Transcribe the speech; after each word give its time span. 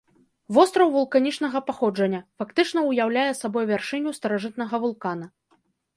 Востраў 0.55 0.87
вулканічнага 0.95 1.61
паходжання, 1.67 2.21
фактычна 2.43 2.79
ўяўляе 2.89 3.29
сабой 3.41 3.65
вяршыню 3.73 4.09
старажытнага 4.19 4.75
вулкана. 4.87 5.25